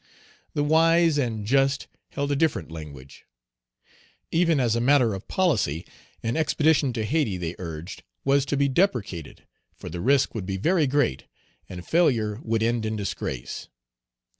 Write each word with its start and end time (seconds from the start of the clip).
The 0.55 0.63
wise 0.63 1.19
and 1.19 1.45
just 1.45 1.85
held 2.09 2.31
a 2.31 2.35
different 2.35 2.71
language. 2.71 3.27
Even 4.31 4.59
as 4.59 4.75
a 4.75 4.81
matter 4.81 5.13
of 5.13 5.27
policy 5.27 5.85
an 6.23 6.35
expedition 6.35 6.91
to 6.93 7.05
Hayti, 7.05 7.37
they 7.37 7.53
urged, 7.59 8.01
was 8.25 8.43
to 8.47 8.57
be 8.57 8.67
deprecated, 8.67 9.45
for 9.75 9.89
the 9.89 10.01
risk 10.01 10.33
would 10.33 10.47
be 10.47 10.57
very 10.57 10.87
great, 10.87 11.25
and 11.69 11.85
failure 11.85 12.39
would 12.41 12.63
end 12.63 12.83
in 12.83 12.95
disgrace. 12.95 13.67